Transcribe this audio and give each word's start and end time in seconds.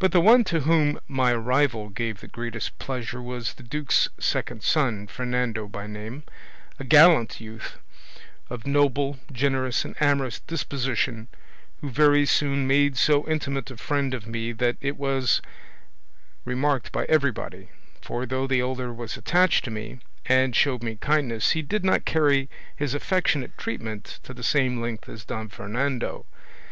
But 0.00 0.10
the 0.10 0.20
one 0.20 0.42
to 0.50 0.62
whom 0.62 0.98
my 1.06 1.30
arrival 1.30 1.90
gave 1.90 2.18
the 2.18 2.26
greatest 2.26 2.76
pleasure 2.80 3.22
was 3.22 3.54
the 3.54 3.62
duke's 3.62 4.08
second 4.18 4.64
son, 4.64 5.06
Fernando 5.06 5.68
by 5.68 5.86
name, 5.86 6.24
a 6.80 6.82
gallant 6.82 7.40
youth, 7.40 7.78
of 8.50 8.66
noble, 8.66 9.20
generous, 9.30 9.84
and 9.84 9.94
amorous 10.00 10.40
disposition, 10.40 11.28
who 11.80 11.88
very 11.88 12.26
soon 12.26 12.66
made 12.66 12.96
so 12.96 13.28
intimate 13.28 13.70
a 13.70 13.76
friend 13.76 14.12
of 14.12 14.26
me 14.26 14.50
that 14.50 14.76
it 14.80 14.96
was 14.96 15.40
remarked 16.44 16.90
by 16.90 17.04
everybody; 17.04 17.68
for 18.02 18.26
though 18.26 18.48
the 18.48 18.58
elder 18.58 18.92
was 18.92 19.16
attached 19.16 19.62
to 19.66 19.70
me, 19.70 20.00
and 20.26 20.56
showed 20.56 20.82
me 20.82 20.96
kindness, 20.96 21.52
he 21.52 21.62
did 21.62 21.84
not 21.84 22.04
carry 22.04 22.50
his 22.74 22.92
affectionate 22.92 23.56
treatment 23.56 24.18
to 24.24 24.34
the 24.34 24.42
same 24.42 24.80
length 24.80 25.08
as 25.08 25.24
Don 25.24 25.48
Fernando. 25.48 26.26